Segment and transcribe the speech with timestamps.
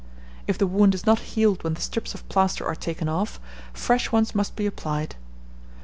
[0.47, 3.39] If the wound is not healed when the strips of plaster are taken off,
[3.71, 5.15] fresh ones must be applied.